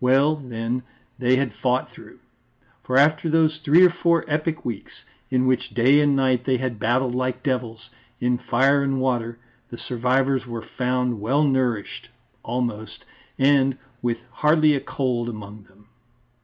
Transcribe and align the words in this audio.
Well, 0.00 0.34
then, 0.34 0.82
they 1.16 1.36
had 1.36 1.54
fought 1.54 1.92
through; 1.92 2.18
for 2.82 2.98
after 2.98 3.30
those 3.30 3.58
three 3.58 3.86
or 3.86 3.90
four 3.90 4.24
epic 4.26 4.64
weeks, 4.64 5.04
in 5.30 5.46
which 5.46 5.68
day 5.74 6.00
and 6.00 6.16
night 6.16 6.44
they 6.44 6.56
had 6.56 6.80
battled 6.80 7.14
like 7.14 7.44
devils, 7.44 7.88
in 8.20 8.36
fire 8.36 8.82
and 8.82 9.00
water, 9.00 9.38
the 9.70 9.78
survivors 9.78 10.44
were 10.44 10.66
found 10.76 11.20
well 11.20 11.44
nourished, 11.44 12.08
almost, 12.42 13.04
and 13.38 13.78
with 14.02 14.18
hardly 14.32 14.74
a 14.74 14.80
cold 14.80 15.28
among 15.28 15.62
them. 15.62 15.86